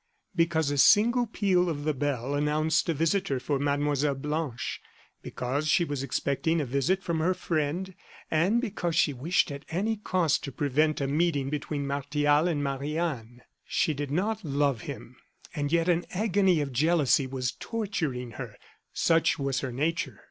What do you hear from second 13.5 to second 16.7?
She did not love him, and yet an agony